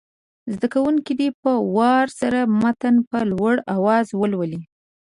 زده 0.53 0.67
کوونکي 0.73 1.13
دې 1.19 1.29
په 1.41 1.51
وار 1.75 2.05
سره 2.19 2.39
متن 2.61 2.95
په 3.09 3.19
لوړ 3.31 3.55
اواز 3.75 4.07
ولولي. 4.19 4.61